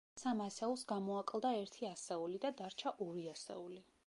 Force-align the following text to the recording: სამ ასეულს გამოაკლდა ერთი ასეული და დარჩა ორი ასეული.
სამ 0.19 0.39
ასეულს 0.45 0.85
გამოაკლდა 0.91 1.53
ერთი 1.59 1.91
ასეული 1.93 2.43
და 2.47 2.55
დარჩა 2.63 2.97
ორი 3.09 3.33
ასეული. 3.39 3.85